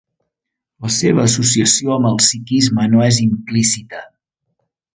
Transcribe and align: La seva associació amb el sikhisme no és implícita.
La 0.85 0.89
seva 0.95 1.25
associació 1.31 1.93
amb 1.97 2.09
el 2.13 2.17
sikhisme 2.29 2.89
no 2.95 3.05
és 3.11 3.21
implícita. 3.27 4.03